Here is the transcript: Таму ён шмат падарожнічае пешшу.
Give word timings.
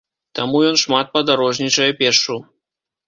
Таму 0.37 0.61
ён 0.69 0.79
шмат 0.85 1.13
падарожнічае 1.17 1.91
пешшу. 2.01 2.41